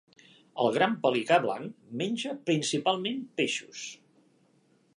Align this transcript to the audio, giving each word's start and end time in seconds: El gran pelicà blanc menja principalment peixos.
El 0.61 0.69
gran 0.77 0.95
pelicà 1.03 1.37
blanc 1.43 1.75
menja 2.01 2.33
principalment 2.49 3.21
peixos. 3.41 3.85